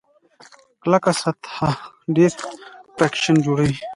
[0.81, 1.69] کلکه سطحه
[2.15, 2.31] ډېر
[2.97, 3.77] فریکشن جوړوي.